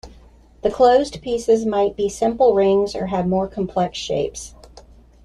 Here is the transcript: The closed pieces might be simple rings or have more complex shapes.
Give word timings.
The 0.63 0.71
closed 0.71 1.21
pieces 1.21 1.63
might 1.63 1.95
be 1.95 2.09
simple 2.09 2.55
rings 2.55 2.95
or 2.95 3.05
have 3.05 3.27
more 3.27 3.47
complex 3.47 3.99
shapes. 3.99 4.55